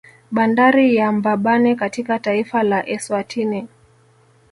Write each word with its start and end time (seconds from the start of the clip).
Bandari 0.31 0.95
ya 0.95 1.11
Mbabane 1.11 1.75
katika 1.75 2.19
taifa 2.19 2.63
la 2.63 2.89
Eswatini 2.89 3.67